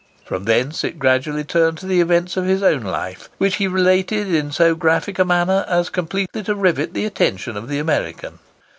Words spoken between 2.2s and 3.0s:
of his own